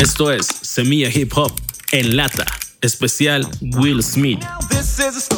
Esto 0.00 0.32
es 0.32 0.46
Semilla 0.46 1.10
Hip 1.14 1.30
Hop 1.36 1.52
en 1.92 2.16
lata, 2.16 2.46
especial 2.80 3.46
Will 3.60 4.02
Smith. 4.02 4.42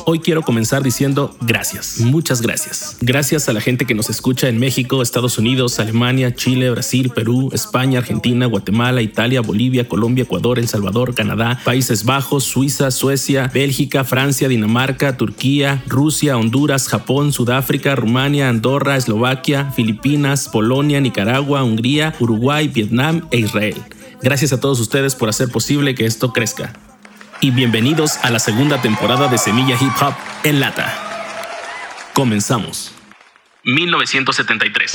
Hoy 0.07 0.21
quiero 0.21 0.43
comenzar 0.43 0.85
diciendo 0.85 1.37
gracias, 1.41 1.99
muchas 1.99 2.41
gracias. 2.41 2.97
Gracias 3.01 3.49
a 3.49 3.55
la 3.55 3.61
gente 3.61 3.87
que 3.87 3.95
nos 3.97 4.09
escucha 4.09 4.49
en 4.49 4.61
México, 4.61 5.03
Estados 5.03 5.37
Unidos, 5.37 5.81
Alemania, 5.81 6.33
Chile, 6.33 6.71
Brasil, 6.71 7.11
Perú, 7.11 7.51
España, 7.53 7.99
Argentina, 7.99 8.47
Guatemala, 8.47 9.03
Italia, 9.03 9.41
Bolivia, 9.41 9.89
Colombia, 9.89 10.23
Ecuador, 10.23 10.61
El 10.61 10.69
Salvador, 10.69 11.17
Canadá, 11.17 11.61
Países 11.65 12.05
Bajos, 12.05 12.45
Suiza, 12.45 12.93
Suecia, 12.93 13.51
Bélgica, 13.53 14.05
Francia, 14.05 14.47
Dinamarca, 14.47 15.17
Turquía, 15.17 15.83
Rusia, 15.89 16.39
Honduras, 16.39 16.87
Japón, 16.87 17.33
Sudáfrica, 17.33 17.97
Rumania, 17.97 18.49
Andorra, 18.49 18.97
Eslovaquia, 18.97 19.73
Filipinas, 19.73 20.47
Polonia, 20.47 21.01
Nicaragua, 21.01 21.65
Hungría, 21.65 22.15
Uruguay, 22.21 22.69
Vietnam 22.69 23.27
e 23.33 23.39
Israel. 23.39 23.83
Gracias 24.23 24.53
a 24.53 24.61
todos 24.61 24.79
ustedes 24.79 25.17
por 25.17 25.29
hacer 25.29 25.49
posible 25.49 25.97
que 25.97 26.07
esto 26.07 26.33
crezca 26.33 26.73
y 27.41 27.51
bienvenidos 27.51 28.19
a 28.23 28.31
la 28.31 28.39
segunda 28.39 28.81
temporada 28.81 29.27
de 29.27 29.37
Semilla 29.37 29.75
Hip 29.75 29.93
Hop 30.01 30.15
en 30.45 30.61
Lata. 30.61 30.95
Comenzamos. 32.15 32.93
1973. 33.65 34.93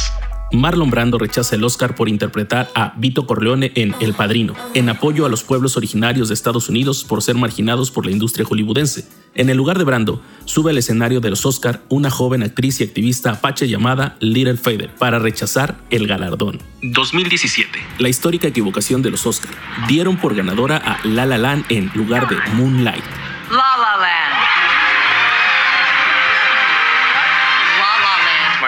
Marlon 0.51 0.89
Brando 0.89 1.17
rechaza 1.17 1.55
el 1.55 1.63
Oscar 1.63 1.95
por 1.95 2.07
interpretar 2.07 2.69
a 2.73 2.93
Vito 2.97 3.27
Corleone 3.27 3.71
en 3.75 3.93
El 3.99 4.13
Padrino, 4.13 4.53
en 4.73 4.87
apoyo 4.87 5.25
a 5.25 5.29
los 5.29 5.43
pueblos 5.43 5.75
originarios 5.75 6.29
de 6.29 6.33
Estados 6.33 6.70
Unidos 6.70 7.03
por 7.03 7.21
ser 7.21 7.35
marginados 7.35 7.91
por 7.91 8.05
la 8.05 8.11
industria 8.11 8.45
hollywoodense. 8.45 9.07
En 9.35 9.49
el 9.49 9.57
lugar 9.57 9.77
de 9.77 9.83
Brando, 9.83 10.21
sube 10.45 10.71
al 10.71 10.77
escenario 10.77 11.20
de 11.20 11.29
los 11.29 11.45
Oscar 11.45 11.83
una 11.89 12.09
joven 12.09 12.43
actriz 12.43 12.79
y 12.79 12.85
activista 12.85 13.31
apache 13.31 13.67
llamada 13.67 14.15
Little 14.20 14.57
Fader 14.57 14.95
para 14.95 15.20
rechazar 15.20 15.77
el 15.89 16.07
galardón. 16.07 16.59
2017. 16.81 17.79
La 17.99 18.09
histórica 18.09 18.48
equivocación 18.48 19.01
de 19.01 19.11
los 19.11 19.26
Oscar. 19.26 19.51
Dieron 19.87 20.17
por 20.17 20.34
ganadora 20.34 20.77
a 20.77 21.05
La 21.05 21.26
La 21.26 21.37
Land 21.37 21.65
en 21.70 21.91
lugar 21.93 22.29
de 22.29 22.37
Moonlight. 22.55 23.04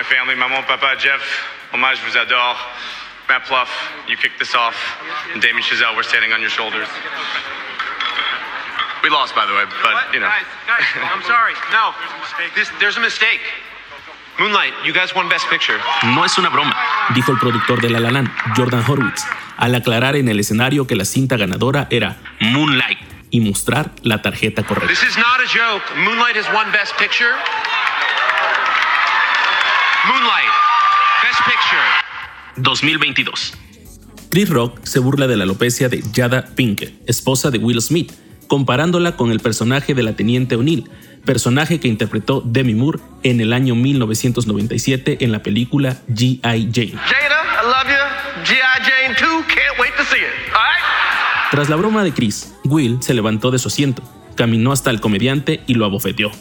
Family, 0.10 0.36
maman, 0.36 0.64
papa, 0.66 0.98
Jeff, 0.98 1.22
Hommage 1.72 2.00
vous 2.02 2.18
adore. 2.18 2.58
Matt 3.30 3.46
Pluff, 3.46 3.70
you 4.10 4.18
kicked 4.18 4.40
this 4.40 4.56
off. 4.56 4.76
And 5.32 5.42
Damien 5.42 5.62
Chazelle, 5.62 5.96
we're 5.96 6.02
standing 6.04 6.34
on 6.34 6.42
your 6.42 6.50
shoulders. 6.50 6.88
We 9.04 9.10
lost, 9.10 9.36
by 9.36 9.46
the 9.46 9.54
way, 9.54 9.66
but, 9.84 10.12
you 10.12 10.20
know. 10.20 10.28
Guys, 10.28 10.50
guys, 10.66 10.86
I'm 11.14 11.22
sorry. 11.24 11.54
No, 11.72 11.94
this, 12.56 12.70
there's 12.80 12.98
a 12.98 13.00
mistake. 13.00 13.40
Moonlight, 14.40 14.74
you 14.84 14.94
guys 14.94 15.14
won 15.14 15.30
Best 15.30 15.48
Picture. 15.50 15.78
No 16.16 16.26
es 16.26 16.38
una 16.38 16.50
broma, 16.50 16.76
dijo 17.14 17.32
el 17.32 17.38
productor 17.38 17.82
de 17.82 17.90
La 17.90 18.00
La 18.00 18.10
Land, 18.10 18.30
Jordan 18.56 18.84
Horwitz, 18.88 19.26
al 19.58 19.76
aclarar 19.76 20.16
en 20.16 20.28
el 20.28 20.40
escenario 20.40 20.88
que 20.88 20.96
la 20.96 21.06
cinta 21.06 21.38
ganadora 21.38 21.88
era 21.90 22.18
Moonlight 22.40 23.00
y 23.32 23.42
mostrar 23.42 23.92
la 24.02 24.22
tarjeta 24.22 24.64
correcta. 24.64 24.88
This 24.88 25.04
is 25.04 25.18
not 25.18 25.40
a 25.40 25.48
joke. 25.48 25.84
Moonlight 25.98 26.36
has 26.36 26.48
won 26.54 26.72
Best 26.72 26.98
Picture. 26.98 27.36
Moonlight, 30.10 30.50
Best 31.22 31.40
Picture. 31.46 31.86
2022. 32.56 33.54
Chris 34.32 34.50
Rock 34.50 34.80
se 34.84 34.98
burla 34.98 35.28
de 35.28 35.38
la 35.38 35.44
alopecia 35.44 35.88
de 35.88 36.04
Jada 36.16 36.48
Pinkett, 36.56 37.08
esposa 37.08 37.52
de 37.52 37.60
Will 37.60 37.80
Smith, 37.80 38.12
comparándola 38.48 39.16
con 39.16 39.30
el 39.30 39.40
personaje 39.40 39.94
de 39.94 40.02
la 40.02 40.14
teniente 40.14 40.56
O'Neill, 40.56 40.90
personaje 41.26 41.80
que 41.80 41.88
interpretó 41.88 42.42
Demi 42.44 42.74
Moore 42.74 43.00
en 43.22 43.40
el 43.40 43.54
año 43.54 43.76
1997 43.76 45.20
en 45.22 45.32
la 45.32 45.44
película 45.44 46.02
G.I. 46.08 46.40
Jane. 46.42 46.98
Jada, 46.98 47.44
I 47.54 47.68
love 47.68 47.88
you. 47.88 48.52
G.I. 48.52 48.82
Jane 48.82 49.16
2, 49.16 49.46
can't 49.46 49.80
wait 49.80 49.96
to 49.96 50.04
see 50.06 50.18
it. 50.18 50.54
All 50.54 50.64
right? 50.64 51.52
Tras 51.52 51.70
la 51.70 51.76
broma 51.76 52.04
de 52.04 52.14
Chris, 52.14 52.52
Will 52.64 52.98
se 53.02 53.14
levantó 53.14 53.52
de 53.52 53.60
su 53.60 53.68
asiento, 53.68 54.02
caminó 54.34 54.72
hasta 54.72 54.90
el 54.90 55.02
comediante 55.02 55.62
y 55.68 55.76
lo 55.76 55.86
abofeteó. 55.86 56.32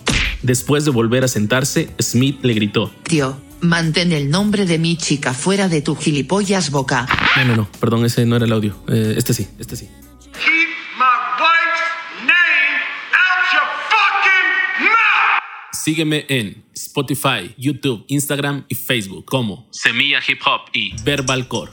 Después 0.41 0.87
de 0.87 0.91
volver 0.91 1.23
a 1.25 1.29
sentarse, 1.29 1.91
Smith 2.01 2.39
le 2.43 2.55
gritó, 2.55 2.91
Tío, 3.03 3.37
mantén 3.61 4.13
el 4.13 4.31
nombre 4.31 4.67
de 4.67 4.79
mi 4.79 4.97
chica 4.97 5.35
fuera 5.35 5.69
de 5.69 5.83
tu 5.83 5.97
gilipollas 5.97 6.71
boca. 6.71 7.07
no, 7.37 7.45
no, 7.45 7.57
no, 7.57 7.69
perdón, 7.81 8.05
ese 8.05 8.25
no 8.27 8.37
era 8.37 8.45
el 8.45 8.53
audio, 8.53 8.77
Eh, 8.89 9.15
este 9.17 9.35
sí, 9.35 9.49
este 9.59 9.77
sí. 9.77 9.89
Keep 10.33 10.69
my 10.97 11.05
wife's 11.41 12.23
name 12.23 12.81
out 13.13 13.53
your 13.53 13.69
fucking 13.91 14.85
mouth. 14.85 15.43
Sígueme 15.73 16.27
en 16.29 16.65
Spotify, 16.75 17.55
YouTube, 17.59 18.05
Instagram 18.09 18.65
y 18.69 18.75
Facebook 18.75 19.25
como 19.25 19.69
Semilla 19.73 20.21
Hip 20.27 20.41
Hop 20.47 20.71
y 20.73 20.95
Verbal 21.03 21.49
Core. 21.49 21.73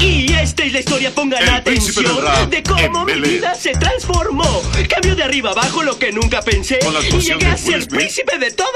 Y 0.00 0.32
esta 0.32 0.64
es 0.64 0.72
la 0.72 0.80
historia, 0.80 1.14
pongan 1.14 1.42
El 1.46 1.62
príncipe 1.62 2.00
atención, 2.00 2.16
del 2.16 2.24
rap 2.24 2.50
de 2.50 2.62
cómo 2.64 3.04
mi 3.04 3.20
vida 3.20 3.54
se 3.54 3.70
transformó. 3.72 4.62
Cambió 4.88 5.14
de 5.14 5.22
arriba 5.22 5.50
abajo 5.52 5.84
lo 5.84 5.96
que 5.96 6.10
nunca 6.10 6.42
pensé 6.42 6.80
Con 6.80 6.92
la 6.92 7.00
y 7.00 7.04
actuación 7.04 7.38
llegué 7.38 7.48
de 7.48 7.54
a 7.54 7.56
ser 7.56 7.82
Smith. 7.82 7.90
príncipe 7.90 8.38
de 8.38 8.50
todo 8.50 8.66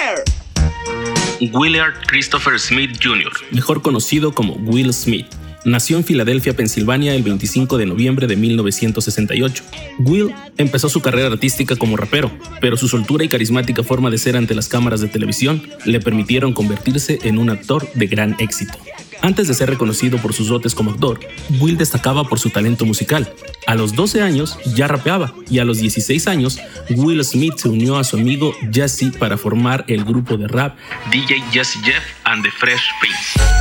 Bel 0.00 0.08
Air. 0.08 1.19
Willard 1.40 1.94
Christopher 2.06 2.58
Smith 2.58 2.98
Jr., 3.02 3.32
mejor 3.50 3.80
conocido 3.80 4.32
como 4.32 4.54
Will 4.54 4.92
Smith. 4.92 5.26
Nació 5.64 5.98
en 5.98 6.04
Filadelfia, 6.04 6.54
Pensilvania, 6.54 7.14
el 7.14 7.22
25 7.22 7.76
de 7.76 7.86
noviembre 7.86 8.26
de 8.26 8.36
1968. 8.36 9.64
Will 9.98 10.32
empezó 10.56 10.88
su 10.88 11.02
carrera 11.02 11.28
artística 11.28 11.76
como 11.76 11.96
rapero, 11.96 12.30
pero 12.60 12.76
su 12.76 12.88
soltura 12.88 13.24
y 13.24 13.28
carismática 13.28 13.82
forma 13.82 14.10
de 14.10 14.18
ser 14.18 14.36
ante 14.36 14.54
las 14.54 14.68
cámaras 14.68 15.00
de 15.00 15.08
televisión 15.08 15.62
le 15.84 16.00
permitieron 16.00 16.52
convertirse 16.54 17.18
en 17.24 17.38
un 17.38 17.50
actor 17.50 17.90
de 17.94 18.06
gran 18.06 18.36
éxito. 18.38 18.72
Antes 19.22 19.48
de 19.48 19.54
ser 19.54 19.68
reconocido 19.68 20.18
por 20.18 20.32
sus 20.32 20.48
dotes 20.48 20.74
como 20.74 20.92
actor, 20.92 21.20
Will 21.60 21.76
destacaba 21.76 22.24
por 22.24 22.38
su 22.38 22.50
talento 22.50 22.86
musical. 22.86 23.32
A 23.66 23.74
los 23.74 23.94
12 23.94 24.22
años 24.22 24.58
ya 24.74 24.88
rapeaba 24.88 25.34
y 25.50 25.58
a 25.58 25.64
los 25.64 25.78
16 25.78 26.26
años 26.26 26.58
Will 26.88 27.22
Smith 27.24 27.54
se 27.56 27.68
unió 27.68 27.98
a 27.98 28.04
su 28.04 28.16
amigo 28.16 28.54
Jesse 28.72 29.12
para 29.18 29.36
formar 29.36 29.84
el 29.88 30.04
grupo 30.04 30.36
de 30.36 30.48
rap 30.48 30.76
DJ 31.10 31.42
Jesse 31.52 31.78
Jeff 31.84 32.02
and 32.24 32.42
the 32.42 32.50
Fresh 32.50 32.82
Prince. 33.00 33.59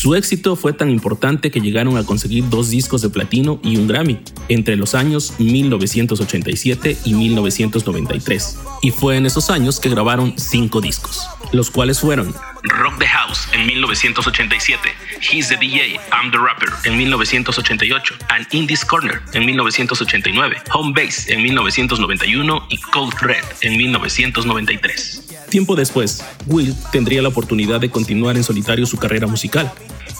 Su 0.00 0.14
éxito 0.14 0.56
fue 0.56 0.72
tan 0.72 0.88
importante 0.88 1.50
que 1.50 1.60
llegaron 1.60 1.98
a 1.98 2.04
conseguir 2.04 2.48
dos 2.48 2.70
discos 2.70 3.02
de 3.02 3.10
platino 3.10 3.60
y 3.62 3.76
un 3.76 3.86
Grammy 3.86 4.18
entre 4.48 4.74
los 4.76 4.94
años 4.94 5.34
1987 5.38 6.96
y 7.04 7.12
1993. 7.12 8.58
Y 8.80 8.92
fue 8.92 9.18
en 9.18 9.26
esos 9.26 9.50
años 9.50 9.78
que 9.78 9.90
grabaron 9.90 10.32
cinco 10.38 10.80
discos, 10.80 11.28
los 11.52 11.70
cuales 11.70 12.00
fueron 12.00 12.34
Rock 12.64 12.98
the 12.98 13.06
House 13.06 13.48
en 13.52 13.66
1987, 13.66 14.90
He's 15.20 15.48
the 15.48 15.56
DJ, 15.56 15.98
I'm 16.12 16.30
the 16.30 16.38
Rapper 16.38 16.68
en 16.84 16.98
1988, 16.98 18.18
and 18.28 18.46
In 18.52 18.66
This 18.66 18.84
Corner 18.84 19.22
en 19.32 19.46
1989, 19.46 20.56
Home 20.72 20.92
Base 20.92 21.32
en 21.32 21.42
1991 21.42 22.66
y 22.68 22.78
Cold 22.78 23.14
Thread 23.18 23.44
en 23.62 23.76
1993. 23.76 25.26
Tiempo 25.48 25.74
después, 25.74 26.24
Will 26.46 26.74
tendría 26.92 27.22
la 27.22 27.28
oportunidad 27.28 27.80
de 27.80 27.90
continuar 27.90 28.36
en 28.36 28.44
solitario 28.44 28.86
su 28.86 28.98
carrera 28.98 29.26
musical. 29.26 29.72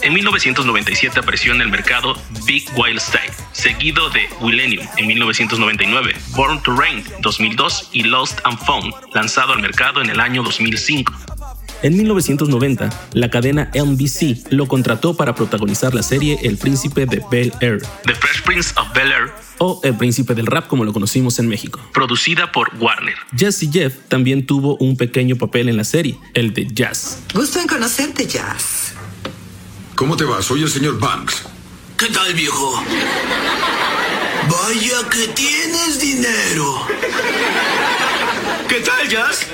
En 0.03 0.15
1997 0.15 1.21
apareció 1.21 1.53
en 1.53 1.61
el 1.61 1.69
mercado 1.69 2.15
Big 2.47 2.65
Wild 2.75 3.01
Style, 3.01 3.33
seguido 3.53 4.09
de 4.11 4.29
Millennium 4.41 4.87
en 4.97 5.07
1999, 5.07 6.15
Born 6.31 6.63
to 6.63 6.75
Reign 6.75 7.05
2002 7.21 7.91
y 7.93 8.05
Lost 8.05 8.41
and 8.45 8.59
Found, 8.65 8.95
lanzado 9.15 9.53
al 9.53 9.61
mercado 9.61 10.01
en 10.01 10.09
el 10.09 10.21
año 10.21 10.43
2005. 10.43 11.13
En 11.83 11.97
1990, 11.97 12.91
la 13.15 13.31
cadena 13.31 13.71
NBC 13.75 14.51
lo 14.51 14.69
contrató 14.69 15.17
para 15.17 15.35
protagonizar 15.35 15.95
la 15.95 16.03
serie 16.03 16.39
El 16.43 16.59
Príncipe 16.59 17.07
de 17.07 17.23
Bel 17.31 17.55
Air, 17.61 17.81
The 18.05 18.15
Fresh 18.15 18.43
Prince 18.43 18.75
of 18.77 18.93
Bel 18.95 19.11
Air, 19.11 19.33
o 19.57 19.81
El 19.83 19.97
Príncipe 19.97 20.35
del 20.35 20.47
Rap 20.47 20.67
como 20.69 20.85
lo 20.85 20.93
conocimos 20.93 21.39
en 21.39 21.49
México, 21.49 21.81
producida 21.95 22.53
por 22.53 22.71
Warner. 22.79 23.15
Jesse 23.35 23.71
Jeff 23.73 23.95
también 24.09 24.45
tuvo 24.45 24.77
un 24.77 24.99
pequeño 24.99 25.37
papel 25.37 25.71
en 25.71 25.79
la 25.79 25.85
serie, 25.85 26.19
el 26.35 26.53
de 26.53 26.67
Jazz. 26.71 27.23
Gusto 27.33 27.59
en 27.59 27.67
conocerte, 27.67 28.27
Jazz. 28.27 28.93
¿Cómo 29.95 30.19
te 30.19 30.25
va? 30.25 30.43
Soy 30.43 30.63
el 30.63 30.69
señor 30.69 30.99
Banks. 30.99 31.45
¿Qué 31.97 32.09
tal, 32.09 32.35
viejo? 32.35 32.83
Vaya 34.49 35.09
que 35.09 35.29
tienes 35.29 35.99
dinero. 35.99 36.87
¿Qué 38.69 38.81
tal, 38.81 39.09
Jazz? 39.09 39.47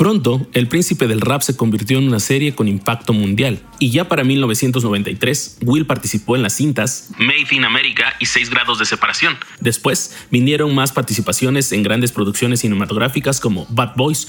Pronto, 0.00 0.46
El 0.54 0.66
Príncipe 0.66 1.06
del 1.06 1.20
Rap 1.20 1.42
se 1.42 1.58
convirtió 1.58 1.98
en 1.98 2.08
una 2.08 2.20
serie 2.20 2.54
con 2.54 2.68
impacto 2.68 3.12
mundial, 3.12 3.60
y 3.78 3.90
ya 3.90 4.08
para 4.08 4.24
1993, 4.24 5.58
Will 5.66 5.84
participó 5.84 6.36
en 6.36 6.42
las 6.42 6.54
cintas 6.54 7.10
Made 7.18 7.48
in 7.50 7.66
America 7.66 8.14
y 8.18 8.24
6 8.24 8.48
grados 8.48 8.78
de 8.78 8.86
separación. 8.86 9.36
Después, 9.60 10.16
vinieron 10.30 10.74
más 10.74 10.92
participaciones 10.92 11.70
en 11.72 11.82
grandes 11.82 12.12
producciones 12.12 12.60
cinematográficas 12.60 13.40
como 13.40 13.66
Bad 13.68 13.94
Boys, 13.94 14.26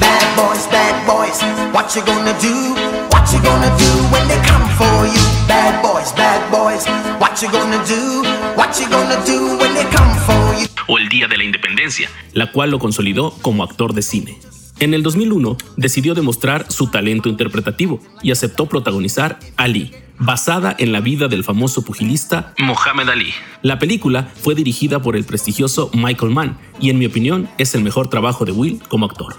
Bad 0.00 0.34
boys, 0.34 0.66
bad 0.70 1.06
boys, 1.06 1.42
what 1.74 1.94
you 1.94 2.02
gonna 2.06 2.32
do? 2.40 2.72
What 3.12 3.30
you 3.34 3.42
gonna 3.42 3.68
do 3.76 4.08
when 4.10 4.26
they 4.28 4.40
come 4.48 4.66
for 4.78 5.06
you? 5.06 5.20
Bad 5.46 5.82
boys, 5.82 6.10
bad 6.16 6.50
boys, 6.50 6.86
what 7.20 7.38
you 7.42 7.50
gonna 7.50 7.84
do? 7.84 8.22
What 8.56 8.80
you 8.80 8.88
gonna 8.88 9.22
do 9.26 9.58
when 9.58 9.74
they 9.74 9.84
come 9.94 10.18
for 10.24 10.58
you? 10.58 10.68
o 10.88 10.96
El 10.96 11.10
Día 11.10 11.28
de 11.28 11.36
la 11.36 11.44
Independencia, 11.44 12.08
la 12.32 12.50
cual 12.50 12.70
lo 12.70 12.78
consolidó 12.78 13.36
como 13.42 13.62
actor 13.62 13.92
de 13.92 14.00
cine. 14.00 14.38
En 14.82 14.94
el 14.94 15.04
2001 15.04 15.58
decidió 15.76 16.12
demostrar 16.12 16.66
su 16.68 16.88
talento 16.88 17.28
interpretativo 17.28 18.00
y 18.20 18.32
aceptó 18.32 18.66
protagonizar 18.66 19.38
Ali, 19.56 19.92
basada 20.18 20.74
en 20.76 20.90
la 20.90 20.98
vida 20.98 21.28
del 21.28 21.44
famoso 21.44 21.84
pugilista 21.84 22.52
Mohamed 22.58 23.08
Ali. 23.08 23.32
La 23.62 23.78
película 23.78 24.32
fue 24.34 24.56
dirigida 24.56 25.00
por 25.00 25.14
el 25.14 25.22
prestigioso 25.22 25.88
Michael 25.94 26.32
Mann 26.32 26.58
y 26.80 26.90
en 26.90 26.98
mi 26.98 27.06
opinión 27.06 27.48
es 27.58 27.76
el 27.76 27.84
mejor 27.84 28.08
trabajo 28.08 28.44
de 28.44 28.50
Will 28.50 28.82
como 28.88 29.06
actor. 29.06 29.36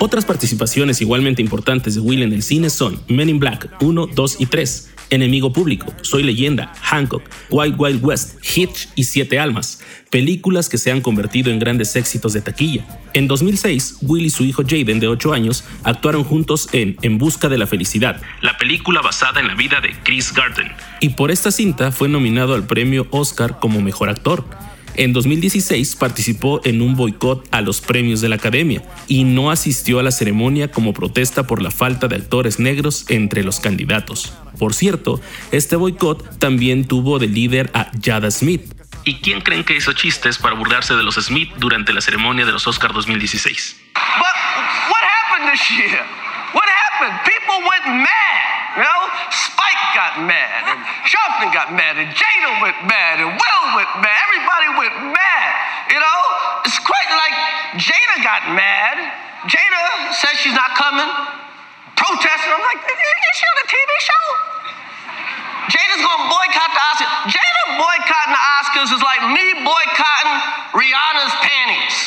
Otras 0.00 0.24
participaciones 0.24 1.00
igualmente 1.00 1.42
importantes 1.42 1.96
de 1.96 2.00
Will 2.00 2.22
en 2.22 2.32
el 2.32 2.44
cine 2.44 2.70
son 2.70 3.02
Men 3.08 3.28
in 3.28 3.40
Black 3.40 3.68
1, 3.80 4.06
2 4.06 4.36
y 4.38 4.46
3, 4.46 4.94
Enemigo 5.10 5.52
Público, 5.52 5.92
Soy 6.02 6.22
Leyenda, 6.22 6.72
Hancock, 6.82 7.28
Wild 7.50 7.74
Wild 7.76 8.04
West, 8.04 8.38
Hitch 8.44 8.88
y 8.94 9.02
Siete 9.02 9.40
Almas, 9.40 9.80
películas 10.08 10.68
que 10.68 10.78
se 10.78 10.92
han 10.92 11.00
convertido 11.00 11.50
en 11.50 11.58
grandes 11.58 11.96
éxitos 11.96 12.32
de 12.32 12.42
taquilla. 12.42 12.86
En 13.12 13.26
2006, 13.26 13.98
Will 14.02 14.26
y 14.26 14.30
su 14.30 14.44
hijo 14.44 14.62
Jaden, 14.62 15.00
de 15.00 15.08
8 15.08 15.32
años, 15.32 15.64
actuaron 15.82 16.22
juntos 16.22 16.68
en 16.70 16.96
En 17.02 17.18
Busca 17.18 17.48
de 17.48 17.58
la 17.58 17.66
Felicidad, 17.66 18.22
la 18.40 18.56
película 18.56 19.00
basada 19.00 19.40
en 19.40 19.48
la 19.48 19.56
vida 19.56 19.80
de 19.80 19.96
Chris 20.04 20.32
Garden. 20.32 20.68
Y 21.00 21.08
por 21.08 21.32
esta 21.32 21.50
cinta 21.50 21.90
fue 21.90 22.08
nominado 22.08 22.54
al 22.54 22.68
premio 22.68 23.08
Oscar 23.10 23.58
como 23.58 23.80
Mejor 23.80 24.10
Actor. 24.10 24.44
En 24.98 25.12
2016 25.12 25.94
participó 25.94 26.60
en 26.64 26.82
un 26.82 26.96
boicot 26.96 27.46
a 27.52 27.60
los 27.60 27.80
premios 27.80 28.20
de 28.20 28.28
la 28.28 28.34
Academia 28.34 28.82
y 29.06 29.22
no 29.22 29.52
asistió 29.52 30.00
a 30.00 30.02
la 30.02 30.10
ceremonia 30.10 30.72
como 30.72 30.92
protesta 30.92 31.46
por 31.46 31.62
la 31.62 31.70
falta 31.70 32.08
de 32.08 32.16
actores 32.16 32.58
negros 32.58 33.04
entre 33.08 33.44
los 33.44 33.60
candidatos. 33.60 34.32
Por 34.58 34.74
cierto, 34.74 35.20
este 35.52 35.76
boicot 35.76 36.40
también 36.40 36.84
tuvo 36.88 37.20
de 37.20 37.28
líder 37.28 37.70
a 37.74 37.92
Jada 38.04 38.28
Smith. 38.32 38.74
¿Y 39.04 39.20
quién 39.20 39.40
creen 39.40 39.62
que 39.62 39.76
hizo 39.76 39.92
chistes 39.92 40.36
para 40.36 40.56
burlarse 40.56 40.94
de 40.96 41.04
los 41.04 41.14
Smith 41.14 41.50
durante 41.58 41.92
la 41.92 42.00
ceremonia 42.00 42.44
de 42.44 42.50
los 42.50 42.66
Oscars 42.66 42.92
2016? 42.92 43.76
You 48.78 48.86
know, 48.86 49.00
Spike 49.34 49.84
got 49.90 50.22
mad, 50.22 50.62
and 50.70 50.78
Sharpton 51.02 51.50
got 51.50 51.74
mad, 51.74 51.98
and 51.98 52.14
Jada 52.14 52.62
went 52.62 52.78
mad, 52.86 53.18
and 53.18 53.34
Will 53.34 53.64
went 53.74 53.90
mad. 53.98 54.14
Everybody 54.30 54.68
went 54.78 54.94
mad. 55.10 55.50
You 55.90 55.98
know, 55.98 56.18
it's 56.62 56.78
quite 56.78 57.10
like 57.10 57.34
Jada 57.74 58.22
got 58.22 58.54
mad. 58.54 59.02
Jada 59.50 59.82
says 60.14 60.38
she's 60.38 60.54
not 60.54 60.78
coming, 60.78 61.10
protesting. 61.98 62.54
I'm 62.54 62.62
like, 62.62 62.78
is 62.86 63.34
she 63.34 63.46
on 63.50 63.58
a 63.58 63.66
TV 63.66 63.90
show? 63.98 64.24
Jada's 65.74 65.98
gonna 65.98 66.30
boycott 66.30 66.70
the 66.70 66.82
Oscars. 66.94 67.34
Jada 67.34 67.64
boycotting 67.82 68.34
the 68.38 68.44
Oscars 68.62 68.90
is 68.94 69.02
like 69.02 69.22
me 69.34 69.46
boycotting 69.66 70.38
Rihanna's 70.70 71.34
panties. 71.42 71.98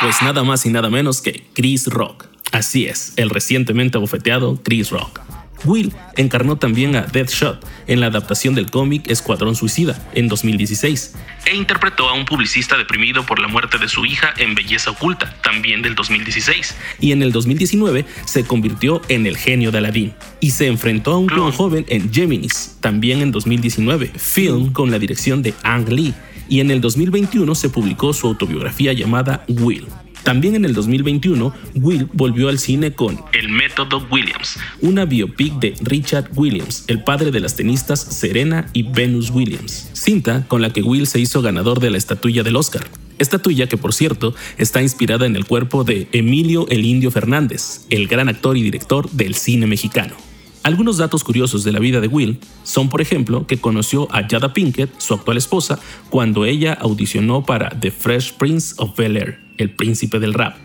Pues 0.00 0.20
nada 0.20 0.44
más 0.44 0.66
y 0.66 0.70
nada 0.70 0.90
menos 0.90 1.22
que 1.22 1.48
Chris 1.54 1.88
Rock. 1.88 2.27
Así 2.52 2.86
es, 2.86 3.12
el 3.16 3.30
recientemente 3.30 3.98
abofeteado 3.98 4.60
Chris 4.62 4.90
Rock. 4.90 5.20
Will 5.64 5.92
encarnó 6.16 6.56
también 6.56 6.96
a 6.96 7.02
Deathshot 7.02 7.64
en 7.86 8.00
la 8.00 8.06
adaptación 8.06 8.54
del 8.54 8.70
cómic 8.70 9.10
Escuadrón 9.10 9.56
Suicida 9.56 10.00
en 10.14 10.28
2016 10.28 11.14
e 11.46 11.56
interpretó 11.56 12.08
a 12.08 12.14
un 12.14 12.24
publicista 12.24 12.76
deprimido 12.76 13.24
por 13.24 13.40
la 13.40 13.48
muerte 13.48 13.78
de 13.78 13.88
su 13.88 14.04
hija 14.04 14.34
en 14.36 14.54
Belleza 14.54 14.90
Oculta, 14.90 15.34
también 15.42 15.82
del 15.82 15.94
2016. 15.94 16.76
Y 17.00 17.12
en 17.12 17.22
el 17.22 17.32
2019 17.32 18.04
se 18.24 18.44
convirtió 18.44 19.00
en 19.08 19.26
el 19.26 19.36
genio 19.36 19.70
de 19.70 19.78
Aladdin 19.78 20.14
y 20.40 20.50
se 20.50 20.66
enfrentó 20.66 21.12
a 21.12 21.18
un 21.18 21.26
clon 21.26 21.52
joven 21.52 21.86
en 21.88 22.12
Geminis, 22.12 22.76
también 22.80 23.22
en 23.22 23.32
2019, 23.32 24.12
film 24.16 24.72
con 24.72 24.90
la 24.90 24.98
dirección 24.98 25.42
de 25.42 25.54
Ang 25.62 25.88
Lee. 25.88 26.14
Y 26.50 26.60
en 26.60 26.70
el 26.70 26.80
2021 26.80 27.54
se 27.54 27.68
publicó 27.68 28.12
su 28.12 28.26
autobiografía 28.26 28.92
llamada 28.92 29.44
Will. 29.48 29.86
También 30.28 30.56
en 30.56 30.66
el 30.66 30.74
2021, 30.74 31.54
Will 31.76 32.06
volvió 32.12 32.50
al 32.50 32.58
cine 32.58 32.92
con 32.92 33.18
El 33.32 33.48
Método 33.48 34.06
Williams, 34.10 34.58
una 34.82 35.06
biopic 35.06 35.54
de 35.54 35.74
Richard 35.80 36.28
Williams, 36.34 36.84
el 36.86 37.02
padre 37.02 37.30
de 37.30 37.40
las 37.40 37.56
tenistas 37.56 37.98
Serena 37.98 38.68
y 38.74 38.82
Venus 38.82 39.30
Williams, 39.30 39.88
cinta 39.94 40.44
con 40.46 40.60
la 40.60 40.70
que 40.70 40.82
Will 40.82 41.06
se 41.06 41.18
hizo 41.18 41.40
ganador 41.40 41.80
de 41.80 41.88
la 41.88 41.96
estatuilla 41.96 42.42
del 42.42 42.56
Oscar. 42.56 42.86
Estatuilla 43.16 43.68
que, 43.68 43.78
por 43.78 43.94
cierto, 43.94 44.34
está 44.58 44.82
inspirada 44.82 45.24
en 45.24 45.34
el 45.34 45.46
cuerpo 45.46 45.82
de 45.82 46.08
Emilio 46.12 46.66
el 46.68 46.84
Indio 46.84 47.10
Fernández, 47.10 47.86
el 47.88 48.06
gran 48.06 48.28
actor 48.28 48.58
y 48.58 48.62
director 48.62 49.10
del 49.10 49.34
cine 49.34 49.66
mexicano. 49.66 50.14
Algunos 50.62 50.98
datos 50.98 51.24
curiosos 51.24 51.64
de 51.64 51.72
la 51.72 51.78
vida 51.78 52.02
de 52.02 52.08
Will 52.08 52.38
son, 52.64 52.90
por 52.90 53.00
ejemplo, 53.00 53.46
que 53.46 53.56
conoció 53.56 54.14
a 54.14 54.28
Jada 54.28 54.52
Pinkett, 54.52 54.90
su 55.00 55.14
actual 55.14 55.38
esposa, 55.38 55.80
cuando 56.10 56.44
ella 56.44 56.74
audicionó 56.74 57.46
para 57.46 57.70
The 57.70 57.90
Fresh 57.90 58.34
Prince 58.34 58.74
of 58.76 58.94
Bel 58.94 59.16
Air, 59.16 59.47
el 59.58 59.70
príncipe 59.70 60.18
del 60.18 60.34
rap. 60.34 60.56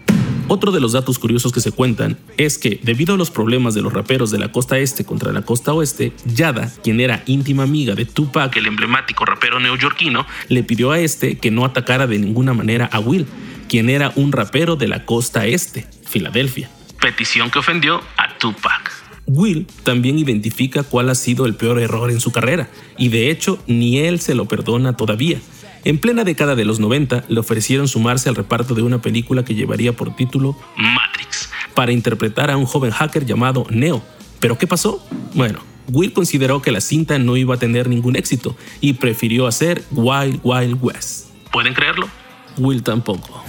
Otro 0.49 0.71
de 0.71 0.81
los 0.81 0.91
datos 0.91 1.19
curiosos 1.19 1.53
que 1.53 1.61
se 1.61 1.71
cuentan 1.71 2.17
es 2.37 2.57
que, 2.57 2.79
debido 2.83 3.15
a 3.15 3.17
los 3.17 3.31
problemas 3.31 3.73
de 3.73 3.81
los 3.81 3.93
raperos 3.93 4.29
de 4.29 4.39
la 4.39 4.51
costa 4.51 4.77
este 4.77 5.05
contra 5.05 5.31
la 5.31 5.41
costa 5.41 5.73
oeste, 5.73 6.11
Yada, 6.25 6.71
quien 6.83 6.99
era 6.99 7.23
íntima 7.25 7.63
amiga 7.63 7.95
de 7.95 8.05
Tupac, 8.05 8.55
el 8.57 8.67
emblemático 8.67 9.25
rapero 9.25 9.59
neoyorquino, 9.59 10.25
le 10.49 10.63
pidió 10.63 10.91
a 10.91 10.99
este 10.99 11.37
que 11.37 11.49
no 11.49 11.63
atacara 11.63 12.07
de 12.07 12.19
ninguna 12.19 12.53
manera 12.53 12.85
a 12.91 12.99
Will, 12.99 13.25
quien 13.69 13.89
era 13.89 14.11
un 14.15 14.31
rapero 14.33 14.75
de 14.75 14.89
la 14.89 15.05
costa 15.05 15.45
este, 15.45 15.87
Filadelfia. 16.05 16.69
Petición 16.99 17.49
que 17.49 17.59
ofendió 17.59 18.01
a 18.17 18.37
Tupac. 18.37 18.91
Will 19.25 19.65
también 19.83 20.19
identifica 20.19 20.83
cuál 20.83 21.09
ha 21.09 21.15
sido 21.15 21.45
el 21.45 21.55
peor 21.55 21.79
error 21.79 22.11
en 22.11 22.19
su 22.19 22.31
carrera, 22.31 22.69
y 22.97 23.07
de 23.07 23.31
hecho 23.31 23.63
ni 23.67 23.99
él 23.99 24.19
se 24.19 24.35
lo 24.35 24.45
perdona 24.45 24.97
todavía. 24.97 25.39
En 25.85 25.99
plena 25.99 26.23
década 26.23 26.55
de 26.55 26.63
los 26.63 26.79
90 26.79 27.25
le 27.27 27.39
ofrecieron 27.39 27.89
sumarse 27.89 28.29
al 28.29 28.35
reparto 28.35 28.73
de 28.73 28.83
una 28.83 29.01
película 29.01 29.43
que 29.43 29.53
llevaría 29.53 29.91
por 29.91 30.15
título 30.15 30.55
Matrix, 30.77 31.49
para 31.73 31.91
interpretar 31.91 32.49
a 32.49 32.55
un 32.55 32.65
joven 32.65 32.91
hacker 32.91 33.25
llamado 33.25 33.65
Neo. 33.69 34.01
¿Pero 34.39 34.57
qué 34.57 34.65
pasó? 34.65 35.05
Bueno, 35.33 35.59
Will 35.91 36.13
consideró 36.13 36.61
que 36.61 36.71
la 36.71 36.79
cinta 36.79 37.19
no 37.19 37.35
iba 37.35 37.55
a 37.55 37.57
tener 37.57 37.89
ningún 37.89 38.15
éxito 38.15 38.55
y 38.79 38.93
prefirió 38.93 39.45
hacer 39.45 39.83
Wild 39.91 40.39
Wild 40.43 40.77
West. 40.81 41.27
¿Pueden 41.51 41.73
creerlo? 41.73 42.07
Will 42.57 42.81
tampoco. 42.81 43.43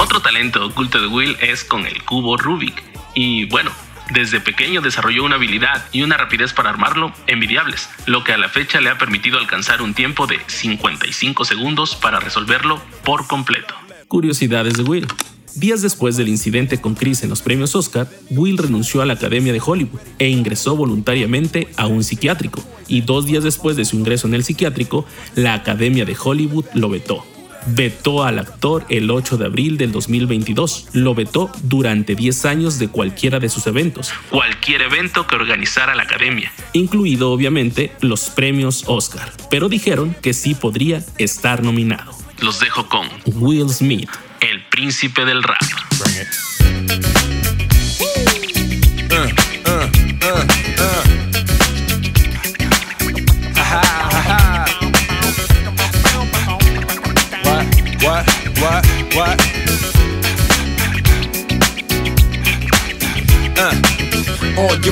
Otro 0.00 0.20
talento 0.20 0.66
oculto 0.66 1.00
de 1.00 1.06
Will 1.08 1.36
es 1.40 1.64
con 1.64 1.84
el 1.84 2.04
cubo 2.04 2.36
Rubik. 2.36 2.92
Y 3.14 3.46
bueno, 3.46 3.70
desde 4.10 4.40
pequeño 4.40 4.80
desarrolló 4.80 5.24
una 5.24 5.36
habilidad 5.36 5.86
y 5.92 6.02
una 6.02 6.16
rapidez 6.16 6.52
para 6.52 6.70
armarlo 6.70 7.12
envidiables, 7.26 7.88
lo 8.06 8.24
que 8.24 8.32
a 8.32 8.38
la 8.38 8.48
fecha 8.48 8.80
le 8.80 8.90
ha 8.90 8.98
permitido 8.98 9.38
alcanzar 9.38 9.82
un 9.82 9.94
tiempo 9.94 10.26
de 10.26 10.38
55 10.46 11.44
segundos 11.44 11.96
para 11.96 12.20
resolverlo 12.20 12.80
por 13.04 13.26
completo. 13.26 13.74
Curiosidades 14.08 14.74
de 14.74 14.82
Will. 14.82 15.06
Días 15.54 15.82
después 15.82 16.16
del 16.16 16.28
incidente 16.28 16.80
con 16.80 16.94
Chris 16.94 17.22
en 17.22 17.28
los 17.28 17.42
premios 17.42 17.74
Oscar, 17.74 18.08
Will 18.30 18.56
renunció 18.56 19.02
a 19.02 19.06
la 19.06 19.14
Academia 19.14 19.52
de 19.52 19.60
Hollywood 19.64 20.00
e 20.18 20.28
ingresó 20.28 20.76
voluntariamente 20.76 21.68
a 21.76 21.86
un 21.86 22.04
psiquiátrico. 22.04 22.62
Y 22.88 23.02
dos 23.02 23.26
días 23.26 23.44
después 23.44 23.76
de 23.76 23.84
su 23.84 23.96
ingreso 23.96 24.26
en 24.26 24.34
el 24.34 24.44
psiquiátrico, 24.44 25.04
la 25.34 25.52
Academia 25.52 26.06
de 26.06 26.16
Hollywood 26.18 26.64
lo 26.74 26.88
vetó 26.88 27.26
vetó 27.66 28.24
al 28.24 28.38
actor 28.38 28.84
el 28.88 29.10
8 29.10 29.36
de 29.36 29.46
abril 29.46 29.76
del 29.76 29.92
2022. 29.92 30.88
Lo 30.92 31.14
vetó 31.14 31.50
durante 31.62 32.14
10 32.14 32.44
años 32.44 32.78
de 32.78 32.88
cualquiera 32.88 33.38
de 33.38 33.48
sus 33.48 33.66
eventos. 33.66 34.12
Cualquier 34.30 34.82
evento 34.82 35.26
que 35.26 35.36
organizara 35.36 35.94
la 35.94 36.02
academia, 36.02 36.52
incluido 36.72 37.30
obviamente 37.30 37.92
los 38.00 38.30
premios 38.30 38.84
Oscar. 38.86 39.32
Pero 39.50 39.68
dijeron 39.68 40.14
que 40.20 40.34
sí 40.34 40.54
podría 40.54 41.04
estar 41.18 41.62
nominado. 41.62 42.12
Los 42.40 42.60
dejo 42.60 42.88
con 42.88 43.08
Will 43.26 43.68
Smith, 43.68 44.10
el 44.40 44.64
príncipe 44.66 45.24
del 45.24 45.42
rap. 45.42 45.62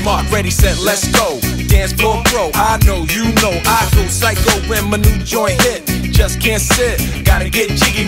Your 0.01 0.05
mark, 0.05 0.31
ready, 0.31 0.51
set, 0.51 0.79
let's 0.79 1.07
go. 1.13 1.41
Dance 1.69 1.93
floor 1.93 2.23
pro, 2.27 2.51
I 2.55 2.79
know, 2.87 3.05
you 3.09 3.25
know, 3.43 3.53
I 3.67 3.89
go 3.95 4.07
psycho 4.07 4.51
when 4.69 4.91
my 4.91 4.97
new 4.97 5.19
joint 5.25 5.61
hit. 5.63 5.87
just 6.13 6.41
can't 6.41 6.61
sit. 6.61 7.25
Gotta 7.25 7.49
get 7.49 7.71
jiggy 7.71 7.90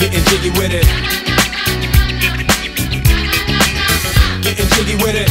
Getting 0.00 0.24
jiggy 0.24 0.48
with 0.58 0.72
it. 0.72 0.86
Getting 4.40 4.66
jiggy 4.68 4.96
with 4.96 5.14
it. 5.14 5.28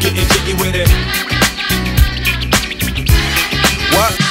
Getting 0.00 0.26
jiggy 0.26 0.54
with 0.54 0.74
it. 0.74 0.88
What? 3.94 4.23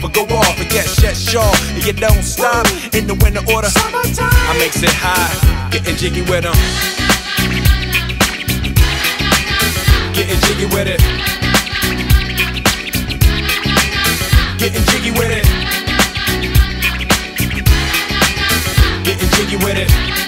but 0.00 0.12
go 0.12 0.22
off 0.36 0.58
and 0.58 0.68
get 0.70 0.86
sure. 0.86 1.54
And 1.74 1.84
you 1.84 1.92
don't 1.92 2.22
stop 2.22 2.66
in 2.94 3.06
the 3.06 3.14
winter 3.14 3.42
order. 3.52 3.68
I 3.74 4.56
makes 4.58 4.82
it 4.82 4.90
high, 4.92 5.32
getting 5.70 5.96
jiggy 5.96 6.22
with 6.22 6.44
them. 6.44 6.56
Getting 10.14 10.40
jiggy 10.40 10.66
with 10.66 10.88
it. 10.88 11.00
Getting 14.58 14.84
jiggy 14.90 15.10
with 15.12 15.30
it. 15.30 15.44
Getting 19.04 19.30
jiggy 19.30 19.56
with 19.56 19.76
it. 19.76 20.27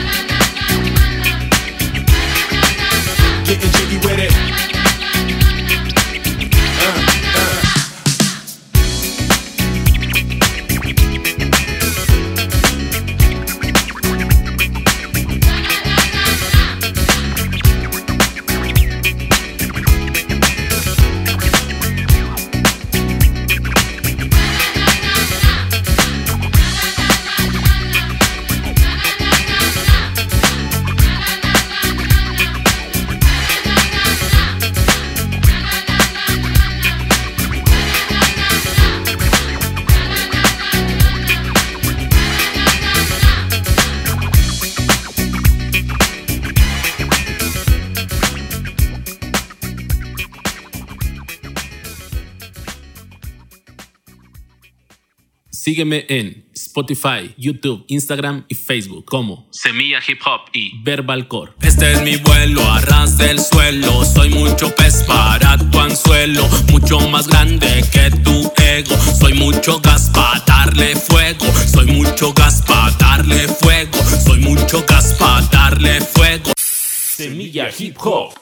Sígueme 55.63 56.07
en 56.09 56.49
Spotify, 56.55 57.35
YouTube, 57.37 57.85
Instagram 57.87 58.45
y 58.47 58.55
Facebook 58.55 59.05
como 59.05 59.47
Semilla 59.51 59.99
Hip 60.07 60.19
Hop 60.25 60.49
y 60.53 60.81
Verbal 60.81 61.27
Core. 61.27 61.51
Este 61.61 61.91
es 61.91 62.01
mi 62.01 62.15
vuelo, 62.15 62.63
arras 62.63 63.15
del 63.19 63.39
suelo. 63.39 64.03
Soy 64.03 64.31
mucho 64.31 64.73
pez 64.73 65.03
para 65.03 65.59
tu 65.59 65.79
anzuelo. 65.79 66.49
Mucho 66.71 66.99
más 67.09 67.27
grande 67.27 67.83
que 67.93 68.09
tu 68.23 68.51
ego. 68.59 68.95
Soy 69.19 69.35
mucho 69.35 69.79
gas 69.81 70.09
para 70.09 70.39
darle 70.47 70.95
fuego. 70.95 71.45
Soy 71.67 71.85
mucho 71.85 72.33
gas 72.33 72.63
para 72.63 72.89
darle 72.97 73.47
fuego. 73.47 73.99
Soy 74.25 74.39
mucho 74.39 74.83
gas 74.87 75.13
para 75.19 75.45
darle 75.45 76.01
fuego. 76.01 76.53
Semilla 76.57 77.69
Hip 77.77 77.97
Hop 77.99 78.33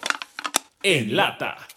en 0.83 1.17
lata. 1.17 1.68